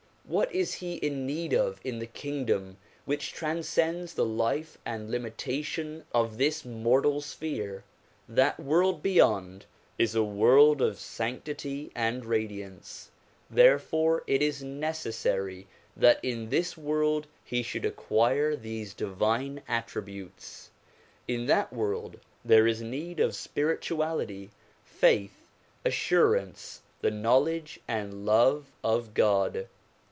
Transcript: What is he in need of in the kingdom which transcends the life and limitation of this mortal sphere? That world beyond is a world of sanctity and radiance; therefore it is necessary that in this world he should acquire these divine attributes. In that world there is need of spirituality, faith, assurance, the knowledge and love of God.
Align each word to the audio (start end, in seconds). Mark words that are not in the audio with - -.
What 0.23 0.53
is 0.55 0.75
he 0.75 0.93
in 0.95 1.25
need 1.25 1.51
of 1.51 1.81
in 1.83 1.99
the 1.99 2.05
kingdom 2.07 2.77
which 3.03 3.33
transcends 3.33 4.13
the 4.13 4.23
life 4.25 4.77
and 4.85 5.11
limitation 5.11 6.05
of 6.13 6.37
this 6.37 6.63
mortal 6.63 7.19
sphere? 7.19 7.83
That 8.29 8.57
world 8.57 9.03
beyond 9.03 9.65
is 9.97 10.15
a 10.15 10.23
world 10.23 10.81
of 10.81 10.99
sanctity 11.01 11.91
and 11.95 12.23
radiance; 12.23 13.11
therefore 13.49 14.23
it 14.25 14.41
is 14.41 14.63
necessary 14.63 15.67
that 15.97 16.23
in 16.23 16.47
this 16.47 16.77
world 16.77 17.27
he 17.43 17.61
should 17.61 17.83
acquire 17.83 18.55
these 18.55 18.93
divine 18.93 19.61
attributes. 19.67 20.69
In 21.27 21.47
that 21.47 21.73
world 21.73 22.21
there 22.45 22.65
is 22.65 22.81
need 22.81 23.19
of 23.19 23.35
spirituality, 23.35 24.51
faith, 24.85 25.49
assurance, 25.83 26.83
the 27.01 27.11
knowledge 27.11 27.81
and 27.85 28.25
love 28.25 28.71
of 28.81 29.13
God. 29.13 29.67